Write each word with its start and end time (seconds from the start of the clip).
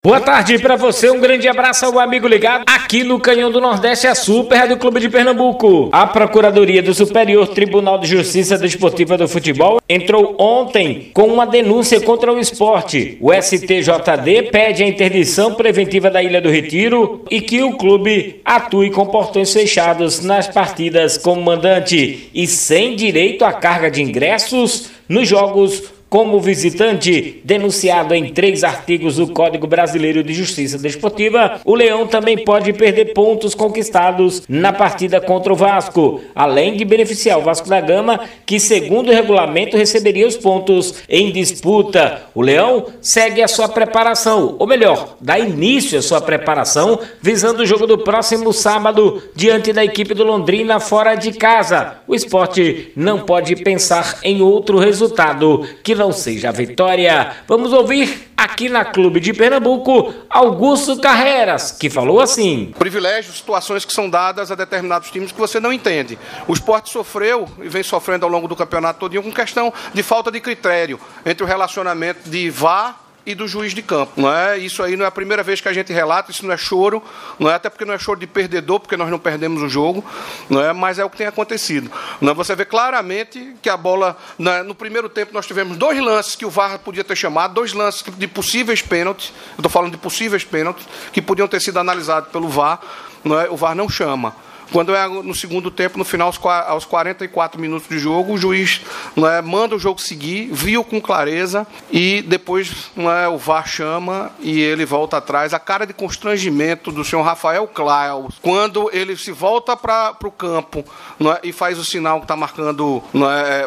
Boa 0.00 0.20
tarde 0.20 0.60
para 0.60 0.76
você, 0.76 1.10
um 1.10 1.18
grande 1.18 1.48
abraço 1.48 1.84
ao 1.84 1.98
amigo 1.98 2.28
ligado 2.28 2.62
aqui 2.68 3.02
no 3.02 3.18
Canhão 3.18 3.50
do 3.50 3.60
Nordeste, 3.60 4.06
a 4.06 4.14
Super 4.14 4.54
Rádio 4.54 4.76
Clube 4.76 5.00
de 5.00 5.08
Pernambuco. 5.08 5.88
A 5.90 6.06
Procuradoria 6.06 6.80
do 6.80 6.94
Superior 6.94 7.48
Tribunal 7.48 7.98
de 7.98 8.06
Justiça 8.06 8.56
Desportiva 8.56 9.18
do 9.18 9.26
Futebol 9.26 9.80
entrou 9.88 10.36
ontem 10.38 11.10
com 11.12 11.24
uma 11.24 11.44
denúncia 11.44 12.00
contra 12.00 12.32
o 12.32 12.38
esporte. 12.38 13.18
O 13.20 13.32
STJD 13.32 14.50
pede 14.52 14.84
a 14.84 14.88
interdição 14.88 15.54
preventiva 15.54 16.08
da 16.08 16.22
Ilha 16.22 16.40
do 16.40 16.48
Retiro 16.48 17.24
e 17.28 17.40
que 17.40 17.64
o 17.64 17.76
clube 17.76 18.40
atue 18.44 18.92
com 18.92 19.04
portões 19.04 19.52
fechados 19.52 20.20
nas 20.20 20.46
partidas 20.46 21.18
como 21.18 21.42
mandante 21.42 22.30
e 22.32 22.46
sem 22.46 22.94
direito 22.94 23.44
à 23.44 23.52
carga 23.52 23.90
de 23.90 24.00
ingressos 24.00 24.90
nos 25.08 25.26
jogos 25.26 25.97
como 26.08 26.40
visitante, 26.40 27.40
denunciado 27.44 28.14
em 28.14 28.32
três 28.32 28.64
artigos 28.64 29.16
do 29.16 29.28
Código 29.28 29.66
Brasileiro 29.66 30.22
de 30.22 30.32
Justiça 30.32 30.78
Desportiva, 30.78 31.60
o 31.64 31.74
Leão 31.74 32.06
também 32.06 32.38
pode 32.44 32.72
perder 32.72 33.12
pontos 33.12 33.54
conquistados 33.54 34.42
na 34.48 34.72
partida 34.72 35.20
contra 35.20 35.52
o 35.52 35.56
Vasco, 35.56 36.20
além 36.34 36.76
de 36.76 36.84
beneficiar 36.84 37.38
o 37.38 37.42
Vasco 37.42 37.68
da 37.68 37.80
Gama, 37.80 38.20
que, 38.46 38.58
segundo 38.58 39.08
o 39.08 39.14
regulamento, 39.14 39.76
receberia 39.76 40.26
os 40.26 40.36
pontos 40.36 40.94
em 41.08 41.30
disputa. 41.30 42.22
O 42.34 42.40
Leão 42.40 42.86
segue 43.02 43.42
a 43.42 43.48
sua 43.48 43.68
preparação, 43.68 44.56
ou 44.58 44.66
melhor, 44.66 45.16
dá 45.20 45.38
início 45.38 45.98
à 45.98 46.02
sua 46.02 46.20
preparação, 46.20 46.98
visando 47.20 47.62
o 47.62 47.66
jogo 47.66 47.86
do 47.86 47.98
próximo 47.98 48.52
sábado 48.52 49.22
diante 49.34 49.72
da 49.72 49.84
equipe 49.84 50.14
do 50.14 50.24
Londrina 50.24 50.80
fora 50.80 51.14
de 51.14 51.32
casa. 51.32 51.98
O 52.06 52.14
esporte 52.14 52.92
não 52.96 53.20
pode 53.20 53.56
pensar 53.56 54.20
em 54.22 54.40
outro 54.40 54.78
resultado 54.78 55.68
que 55.82 55.97
não 55.98 56.12
seja 56.12 56.48
a 56.48 56.52
vitória. 56.52 57.36
Vamos 57.46 57.72
ouvir 57.72 58.30
aqui 58.36 58.68
na 58.68 58.84
Clube 58.84 59.20
de 59.20 59.32
Pernambuco 59.34 60.14
Augusto 60.30 60.98
Carreras, 60.98 61.72
que 61.72 61.90
falou 61.90 62.20
assim: 62.20 62.72
Privilégios, 62.78 63.36
situações 63.36 63.84
que 63.84 63.92
são 63.92 64.08
dadas 64.08 64.50
a 64.50 64.54
determinados 64.54 65.10
times 65.10 65.32
que 65.32 65.38
você 65.38 65.60
não 65.60 65.72
entende. 65.72 66.18
O 66.46 66.52
esporte 66.52 66.90
sofreu 66.90 67.46
e 67.60 67.68
vem 67.68 67.82
sofrendo 67.82 68.24
ao 68.24 68.30
longo 68.30 68.48
do 68.48 68.56
campeonato 68.56 69.00
todo 69.00 69.18
com 69.22 69.32
questão 69.32 69.72
de 69.92 70.02
falta 70.02 70.30
de 70.30 70.40
critério 70.40 71.00
entre 71.26 71.42
o 71.42 71.46
relacionamento 71.46 72.28
de 72.28 72.48
vá 72.50 72.94
e 73.28 73.34
do 73.34 73.46
juiz 73.46 73.74
de 73.74 73.82
campo. 73.82 74.12
Não 74.16 74.32
é? 74.32 74.56
Isso 74.56 74.82
aí 74.82 74.96
não 74.96 75.04
é 75.04 75.08
a 75.08 75.10
primeira 75.10 75.42
vez 75.42 75.60
que 75.60 75.68
a 75.68 75.72
gente 75.72 75.92
relata, 75.92 76.30
isso 76.30 76.46
não 76.46 76.52
é 76.52 76.56
choro, 76.56 77.02
não 77.38 77.50
é 77.50 77.54
até 77.54 77.68
porque 77.68 77.84
não 77.84 77.92
é 77.92 77.98
choro 77.98 78.18
de 78.18 78.26
perdedor, 78.26 78.80
porque 78.80 78.96
nós 78.96 79.10
não 79.10 79.18
perdemos 79.18 79.62
o 79.62 79.68
jogo, 79.68 80.02
não 80.48 80.64
é? 80.64 80.72
mas 80.72 80.98
é 80.98 81.04
o 81.04 81.10
que 81.10 81.18
tem 81.18 81.26
acontecido. 81.26 81.90
Não 82.22 82.32
é? 82.32 82.34
Você 82.34 82.56
vê 82.56 82.64
claramente 82.64 83.54
que 83.60 83.68
a 83.68 83.76
bola, 83.76 84.16
é? 84.40 84.62
no 84.62 84.74
primeiro 84.74 85.10
tempo 85.10 85.34
nós 85.34 85.46
tivemos 85.46 85.76
dois 85.76 86.00
lances 86.00 86.34
que 86.34 86.46
o 86.46 86.50
VAR 86.50 86.78
podia 86.78 87.04
ter 87.04 87.16
chamado, 87.16 87.52
dois 87.52 87.74
lances 87.74 88.02
de 88.16 88.26
possíveis 88.26 88.80
pênaltis, 88.80 89.30
eu 89.50 89.58
estou 89.58 89.70
falando 89.70 89.92
de 89.92 89.98
possíveis 89.98 90.42
pênaltis, 90.42 90.88
que 91.12 91.20
podiam 91.20 91.46
ter 91.46 91.60
sido 91.60 91.78
analisados 91.78 92.30
pelo 92.30 92.48
VAR, 92.48 92.80
não 93.22 93.38
é? 93.38 93.50
o 93.50 93.56
VAR 93.56 93.74
não 93.74 93.90
chama. 93.90 94.34
Quando 94.72 94.94
é 94.94 95.06
no 95.08 95.34
segundo 95.34 95.70
tempo, 95.70 95.98
no 95.98 96.04
final, 96.04 96.32
aos 96.66 96.84
44 96.84 97.60
minutos 97.60 97.88
de 97.88 97.98
jogo, 97.98 98.34
o 98.34 98.38
juiz 98.38 98.80
é, 99.16 99.40
manda 99.40 99.74
o 99.74 99.78
jogo 99.78 100.00
seguir, 100.00 100.50
viu 100.52 100.84
com 100.84 101.00
clareza 101.00 101.66
e 101.90 102.22
depois 102.22 102.90
é, 102.96 103.28
o 103.28 103.38
VAR 103.38 103.66
chama 103.66 104.30
e 104.40 104.60
ele 104.60 104.84
volta 104.84 105.16
atrás. 105.16 105.54
A 105.54 105.58
cara 105.58 105.86
de 105.86 105.92
constrangimento 105.92 106.92
do 106.92 107.04
senhor 107.04 107.22
Rafael 107.22 107.66
Klaus, 107.66 108.34
quando 108.42 108.90
ele 108.92 109.16
se 109.16 109.32
volta 109.32 109.76
para 109.76 110.16
o 110.22 110.30
campo 110.30 110.84
é, 111.20 111.48
e 111.48 111.52
faz 111.52 111.78
o 111.78 111.84
sinal 111.84 112.18
que 112.18 112.24
está 112.24 112.36
marcando 112.36 113.02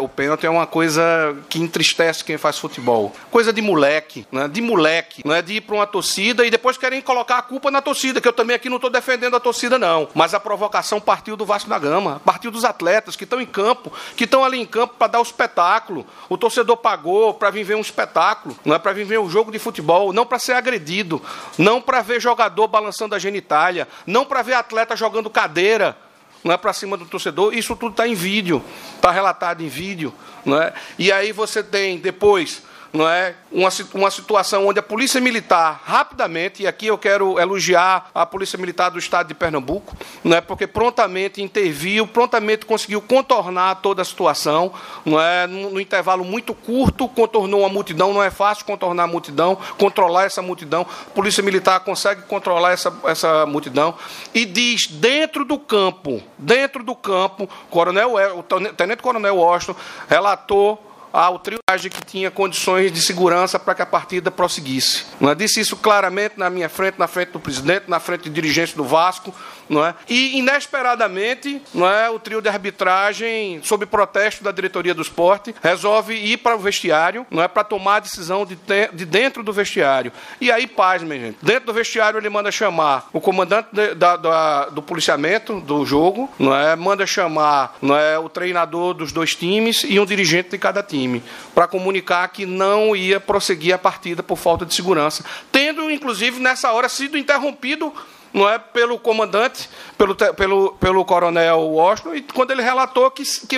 o 0.01 0.09
pênalti, 0.09 0.45
é 0.45 0.49
uma 0.49 0.67
coisa 0.67 1.01
que 1.49 1.59
entristece 1.59 2.23
quem 2.23 2.37
faz 2.37 2.59
futebol. 2.59 3.13
Coisa 3.29 3.51
de 3.51 3.61
moleque, 3.61 4.25
de 4.51 4.61
moleque, 4.61 5.23
de 5.45 5.53
ir 5.53 5.61
para 5.61 5.75
uma 5.75 5.87
torcida 5.87 6.45
e 6.45 6.49
depois 6.49 6.77
querem 6.77 7.01
colocar 7.01 7.37
a 7.37 7.41
culpa 7.41 7.71
na 7.71 7.81
torcida, 7.81 8.21
que 8.21 8.27
eu 8.27 8.33
também 8.33 8.55
aqui 8.55 8.69
não 8.69 8.77
estou 8.77 8.89
defendendo 8.89 9.35
a 9.35 9.39
torcida, 9.39 9.79
não. 9.79 10.07
Mas 10.13 10.33
a 10.33 10.39
provocação 10.39 10.90
partiu 10.99 11.37
do 11.37 11.45
Vasco 11.45 11.69
da 11.69 11.79
Gama, 11.79 12.21
partiu 12.25 12.51
dos 12.51 12.65
atletas 12.65 13.15
que 13.15 13.23
estão 13.23 13.39
em 13.39 13.45
campo, 13.45 13.91
que 14.15 14.25
estão 14.25 14.43
ali 14.43 14.59
em 14.59 14.65
campo 14.65 14.95
para 14.97 15.13
dar 15.13 15.19
o 15.19 15.23
espetáculo. 15.23 16.05
O 16.27 16.37
torcedor 16.37 16.77
pagou 16.77 17.33
para 17.33 17.49
vir 17.49 17.63
ver 17.63 17.75
um 17.75 17.81
espetáculo, 17.81 18.57
não 18.65 18.75
é 18.75 18.79
para 18.79 18.93
vir 18.93 19.05
ver 19.05 19.19
um 19.19 19.29
jogo 19.29 19.51
de 19.51 19.59
futebol, 19.59 20.11
não 20.11 20.25
para 20.25 20.39
ser 20.39 20.53
agredido, 20.53 21.21
não 21.57 21.81
para 21.81 22.01
ver 22.01 22.19
jogador 22.19 22.67
balançando 22.67 23.15
a 23.15 23.19
genitália, 23.19 23.87
não 24.05 24.25
para 24.25 24.41
ver 24.41 24.53
atleta 24.53 24.95
jogando 24.95 25.29
cadeira 25.29 25.95
não 26.43 26.53
é 26.53 26.57
para 26.57 26.73
cima 26.73 26.97
do 26.97 27.05
torcedor. 27.05 27.53
Isso 27.53 27.75
tudo 27.75 27.91
está 27.91 28.07
em 28.07 28.15
vídeo, 28.15 28.63
está 28.95 29.11
relatado 29.11 29.61
em 29.61 29.67
vídeo. 29.67 30.13
Não 30.43 30.59
é? 30.59 30.73
E 30.97 31.11
aí 31.11 31.31
você 31.31 31.63
tem 31.63 31.99
depois 31.99 32.63
não 32.93 33.07
é? 33.07 33.35
Uma, 33.51 33.69
uma 33.93 34.11
situação 34.11 34.67
onde 34.67 34.79
a 34.79 34.83
Polícia 34.83 35.19
Militar, 35.19 35.81
rapidamente, 35.83 36.63
e 36.63 36.67
aqui 36.67 36.87
eu 36.87 36.97
quero 36.97 37.39
elogiar 37.39 38.09
a 38.13 38.25
Polícia 38.25 38.57
Militar 38.57 38.89
do 38.89 38.99
Estado 38.99 39.27
de 39.27 39.33
Pernambuco, 39.33 39.95
não 40.23 40.37
é? 40.37 40.41
porque 40.41 40.67
prontamente 40.67 41.41
interviu, 41.41 42.07
prontamente 42.07 42.65
conseguiu 42.65 43.01
contornar 43.01 43.75
toda 43.75 44.01
a 44.01 44.05
situação, 44.05 44.73
não 45.05 45.21
é? 45.21 45.47
no 45.47 45.79
intervalo 45.79 46.23
muito 46.23 46.53
curto, 46.53 47.07
contornou 47.07 47.65
a 47.65 47.69
multidão, 47.69 48.13
não 48.13 48.23
é 48.23 48.29
fácil 48.29 48.65
contornar 48.65 49.03
a 49.03 49.07
multidão, 49.07 49.57
controlar 49.77 50.25
essa 50.25 50.41
multidão, 50.41 50.81
a 50.81 51.09
Polícia 51.11 51.43
Militar 51.43 51.79
consegue 51.81 52.23
controlar 52.23 52.71
essa, 52.71 52.93
essa 53.05 53.45
multidão, 53.45 53.95
e 54.33 54.45
diz, 54.45 54.87
dentro 54.87 55.45
do 55.45 55.57
campo, 55.57 56.21
dentro 56.37 56.83
do 56.83 56.95
campo, 56.95 57.49
Coronel, 57.69 58.15
o 58.37 58.43
Tenente 58.43 59.01
Coronel 59.01 59.37
Washington 59.37 59.75
relatou 60.07 60.91
ao 61.11 61.39
trio 61.39 61.60
que 61.79 62.03
tinha 62.05 62.29
condições 62.29 62.91
de 62.91 63.01
segurança 63.01 63.57
para 63.57 63.75
que 63.75 63.81
a 63.81 63.85
partida 63.85 64.29
prosseguisse. 64.29 65.05
Não 65.19 65.29
é? 65.29 65.35
Disse 65.35 65.59
isso 65.59 65.77
claramente 65.77 66.37
na 66.37 66.49
minha 66.49 66.69
frente, 66.69 66.99
na 66.99 67.07
frente 67.07 67.31
do 67.31 67.39
presidente, 67.39 67.85
na 67.87 67.99
frente 67.99 68.23
de 68.23 68.29
dirigentes 68.29 68.73
do 68.73 68.83
Vasco, 68.83 69.33
não 69.71 69.85
é? 69.85 69.95
E 70.09 70.37
inesperadamente, 70.37 71.61
não 71.73 71.89
é, 71.89 72.09
o 72.09 72.19
trio 72.19 72.41
de 72.41 72.49
arbitragem, 72.49 73.61
sob 73.63 73.85
protesto 73.85 74.43
da 74.43 74.51
diretoria 74.51 74.93
do 74.93 75.01
esporte, 75.01 75.55
resolve 75.63 76.13
ir 76.13 76.37
para 76.37 76.57
o 76.57 76.59
vestiário, 76.59 77.25
não 77.31 77.41
é, 77.41 77.47
para 77.47 77.63
tomar 77.63 77.95
a 77.95 77.99
decisão 77.99 78.45
de, 78.45 78.57
de 78.91 79.05
dentro 79.05 79.43
do 79.43 79.53
vestiário. 79.53 80.11
E 80.41 80.51
aí, 80.51 80.67
paz, 80.67 81.01
minha 81.03 81.19
gente. 81.19 81.37
Dentro 81.41 81.67
do 81.67 81.73
vestiário 81.73 82.19
ele 82.19 82.29
manda 82.29 82.51
chamar 82.51 83.07
o 83.13 83.21
comandante 83.21 83.69
de, 83.71 83.95
da, 83.95 84.17
da, 84.17 84.65
do 84.65 84.81
policiamento 84.81 85.61
do 85.61 85.85
jogo, 85.85 86.29
não 86.37 86.53
é, 86.53 86.75
manda 86.75 87.05
chamar, 87.05 87.77
não 87.81 87.95
é, 87.95 88.19
o 88.19 88.27
treinador 88.27 88.93
dos 88.93 89.13
dois 89.13 89.35
times 89.35 89.85
e 89.87 89.97
um 89.99 90.05
dirigente 90.05 90.49
de 90.49 90.57
cada 90.57 90.83
time, 90.83 91.23
para 91.61 91.67
comunicar 91.67 92.27
que 92.29 92.43
não 92.43 92.95
ia 92.95 93.19
prosseguir 93.19 93.71
a 93.71 93.77
partida 93.77 94.23
por 94.23 94.35
falta 94.35 94.65
de 94.65 94.73
segurança, 94.73 95.23
tendo 95.51 95.91
inclusive 95.91 96.39
nessa 96.39 96.71
hora 96.71 96.89
sido 96.89 97.19
interrompido 97.19 97.93
não 98.33 98.49
é 98.49 98.57
pelo 98.57 98.97
comandante, 98.97 99.69
pelo, 99.95 100.15
pelo, 100.15 100.71
pelo 100.79 101.05
coronel 101.05 101.59
Washington, 101.59 102.15
e 102.15 102.21
quando 102.23 102.49
ele 102.49 102.63
relatou 102.63 103.11
que, 103.11 103.21
que, 103.45 103.57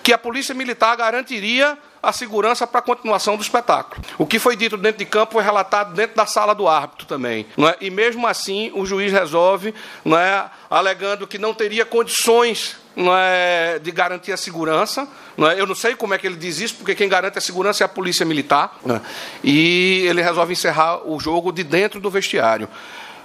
que 0.00 0.12
a 0.12 0.18
polícia 0.18 0.54
militar 0.54 0.96
garantiria 0.96 1.76
a 2.04 2.12
segurança 2.12 2.66
para 2.66 2.80
a 2.80 2.82
continuação 2.82 3.36
do 3.36 3.42
espetáculo. 3.42 4.02
O 4.18 4.26
que 4.26 4.38
foi 4.38 4.56
dito 4.56 4.76
dentro 4.76 4.98
de 4.98 5.04
campo 5.04 5.32
foi 5.32 5.42
relatado 5.42 5.94
dentro 5.94 6.16
da 6.16 6.26
sala 6.26 6.54
do 6.54 6.68
árbitro 6.68 7.06
também. 7.06 7.46
Não 7.56 7.68
é? 7.68 7.76
E 7.80 7.90
mesmo 7.90 8.26
assim, 8.26 8.70
o 8.74 8.84
juiz 8.84 9.12
resolve, 9.12 9.74
não 10.04 10.18
é, 10.18 10.50
alegando 10.70 11.26
que 11.26 11.38
não 11.38 11.54
teria 11.54 11.84
condições 11.84 12.76
não 12.96 13.16
é, 13.16 13.78
de 13.78 13.90
garantir 13.90 14.32
a 14.32 14.36
segurança. 14.36 15.08
Não 15.36 15.50
é? 15.50 15.60
Eu 15.60 15.66
não 15.66 15.74
sei 15.74 15.94
como 15.96 16.14
é 16.14 16.18
que 16.18 16.26
ele 16.26 16.36
diz 16.36 16.60
isso, 16.60 16.76
porque 16.76 16.94
quem 16.94 17.08
garante 17.08 17.38
a 17.38 17.40
segurança 17.40 17.82
é 17.82 17.86
a 17.86 17.88
polícia 17.88 18.24
militar. 18.24 18.78
É? 18.88 19.00
E 19.42 20.04
ele 20.06 20.22
resolve 20.22 20.52
encerrar 20.52 21.06
o 21.08 21.18
jogo 21.18 21.52
de 21.52 21.64
dentro 21.64 22.00
do 22.00 22.10
vestiário. 22.10 22.68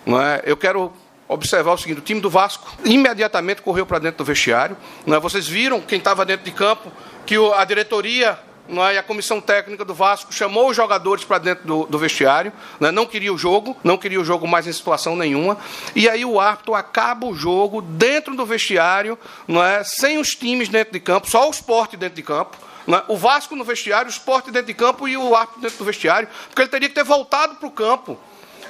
Não 0.06 0.22
é? 0.22 0.42
Eu 0.46 0.58
quero 0.58 0.92
observar 1.28 1.74
o 1.74 1.78
seguinte: 1.78 2.00
o 2.00 2.04
time 2.04 2.20
do 2.20 2.30
Vasco 2.30 2.76
imediatamente 2.84 3.62
correu 3.62 3.86
para 3.86 4.00
dentro 4.00 4.20
do 4.20 4.26
vestiário. 4.26 4.76
Não 5.06 5.16
é? 5.16 5.20
Vocês 5.20 5.48
viram, 5.48 5.80
quem 5.82 6.00
estava 6.00 6.26
dentro 6.26 6.46
de 6.46 6.52
campo, 6.52 6.92
que 7.26 7.36
a 7.56 7.64
diretoria 7.64 8.32
é? 8.32 8.49
E 8.94 8.98
a 8.98 9.04
comissão 9.04 9.42
técnica 9.42 9.84
do 9.84 9.94
Vasco 9.94 10.34
chamou 10.34 10.70
os 10.70 10.76
jogadores 10.76 11.24
para 11.24 11.40
dentro 11.40 11.66
do, 11.66 11.86
do 11.86 11.98
vestiário, 11.98 12.54
não, 12.80 12.90
é? 12.90 12.92
não 12.92 13.06
queria 13.06 13.34
o 13.34 13.38
jogo, 13.38 13.76
não 13.84 13.98
queria 13.98 14.22
o 14.22 14.26
jogo 14.26 14.48
mais 14.48 14.68
em 14.68 14.74
situação 14.74 15.16
nenhuma, 15.16 15.58
e 15.96 16.08
aí 16.08 16.24
o 16.24 16.40
árbitro 16.40 16.76
acaba 16.76 17.26
o 17.26 17.36
jogo 17.36 17.82
dentro 17.82 18.36
do 18.36 18.46
vestiário, 18.46 19.18
não 19.48 19.64
é? 19.64 19.84
sem 19.84 20.18
os 20.18 20.30
times 20.30 20.70
dentro 20.70 20.94
de 20.94 21.00
campo, 21.00 21.30
só 21.30 21.48
o 21.48 21.52
esporte 21.52 21.98
dentro 21.98 22.16
de 22.16 22.24
campo. 22.24 22.58
É? 22.88 23.04
O 23.08 23.18
Vasco 23.18 23.56
no 23.56 23.64
vestiário, 23.64 24.08
o 24.08 24.12
esporte 24.12 24.52
dentro 24.52 24.68
de 24.68 24.74
campo 24.74 25.08
e 25.08 25.16
o 25.16 25.36
árbitro 25.36 25.62
dentro 25.62 25.78
do 25.78 25.86
vestiário, 25.86 26.28
porque 26.48 26.62
ele 26.62 26.70
teria 26.70 26.90
que 26.90 26.96
ter 26.96 27.04
voltado 27.04 27.56
para 27.56 27.68
o 27.68 27.72
campo. 27.72 28.18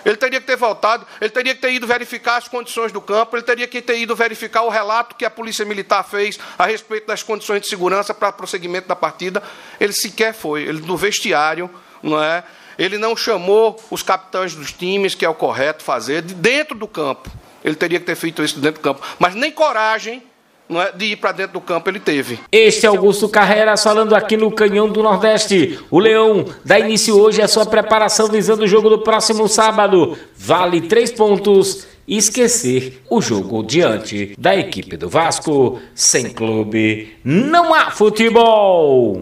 Ele 0.06 0.16
teria 0.16 0.40
que 0.40 0.48
ter 0.48 0.56
voltado, 0.56 1.06
ele 1.20 1.30
teria 1.30 1.54
que 1.54 1.62
ter 1.62 1.72
ido 1.74 1.86
verificar 1.86 2.38
as 2.38 2.48
condições 2.48 2.92
do 2.92 3.02
campo, 3.02 3.36
ele 3.36 3.44
teria 3.44 3.68
que 3.68 3.82
ter 3.82 3.98
ido 3.98 4.16
verificar 4.16 4.64
o 4.64 4.70
relato 4.70 5.16
que 5.16 5.26
a 5.26 5.30
Polícia 5.30 5.66
Militar 5.66 6.04
fez 6.04 6.40
a 6.58 6.66
respeito 6.66 7.08
das 7.08 7.24
condições 7.24 7.62
de 7.62 7.68
segurança 7.68 8.14
para 8.14 8.32
prosseguimento 8.32 8.88
da 8.88 8.96
partida. 8.96 9.44
Ele 9.80 9.94
sequer 9.94 10.34
foi, 10.34 10.64
ele 10.64 10.82
no 10.82 10.96
vestiário, 10.96 11.70
não 12.02 12.22
é? 12.22 12.44
Ele 12.78 12.98
não 12.98 13.16
chamou 13.16 13.78
os 13.92 14.02
capitães 14.02 14.56
dos 14.56 14.72
times, 14.72 15.14
que 15.14 15.26
é 15.26 15.30
o 15.30 15.36
correto 15.36 15.84
fazer, 15.84 16.22
de 16.22 16.34
dentro 16.34 16.78
do 16.78 16.88
campo. 16.88 17.30
Ele 17.64 17.76
teria 17.76 18.00
que 18.00 18.06
ter 18.06 18.16
feito 18.16 18.42
isso 18.42 18.58
dentro 18.60 18.82
do 18.82 18.84
campo. 18.84 19.06
Mas 19.20 19.36
nem 19.36 19.52
coragem 19.52 20.24
é, 20.70 20.92
de 20.92 21.06
ir 21.06 21.16
para 21.16 21.32
dentro 21.32 21.54
do 21.54 21.62
campo 21.62 21.90
ele 21.90 22.00
teve. 22.00 22.40
Este 22.52 22.86
é 22.86 22.90
Augusto 22.90 23.28
Carreiras 23.28 23.82
falando 23.82 24.16
aqui 24.16 24.38
no 24.38 24.52
Canhão 24.52 24.88
do 24.88 25.02
Nordeste. 25.02 25.80
O 25.90 25.98
Leão 25.98 26.46
dá 26.64 26.80
início 26.80 27.20
hoje 27.20 27.42
à 27.42 27.48
sua 27.48 27.66
preparação 27.66 28.28
visando 28.28 28.64
o 28.64 28.68
jogo 28.68 28.90
do 28.90 29.00
próximo 29.00 29.48
sábado. 29.48 30.18
Vale 30.38 30.82
três 30.82 31.12
pontos 31.12 31.88
e 32.08 32.18
esquecer 32.18 33.02
o 33.10 33.22
jogo 33.22 33.64
diante 33.64 34.36
da 34.38 34.56
equipe 34.56 34.98
do 34.98 35.08
Vasco. 35.08 35.80
Sem 35.94 36.30
clube, 36.32 37.16
não 37.24 37.74
há 37.74 37.92
futebol. 37.92 39.16